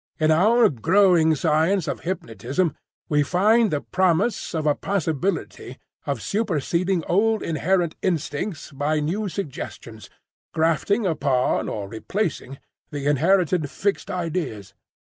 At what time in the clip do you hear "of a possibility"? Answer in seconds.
4.55-5.77